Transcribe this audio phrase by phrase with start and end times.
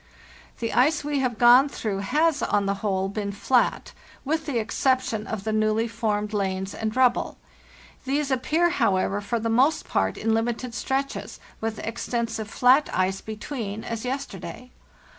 [0.57, 3.91] "The ice we have gone through has, on the whole, been flat,
[4.25, 7.37] with the exception of the newly formed lanes and rubble.
[8.05, 13.83] These appear, however, for the most part in limited stretches, with extensive flat ice between,
[13.83, 14.71] as yes terday.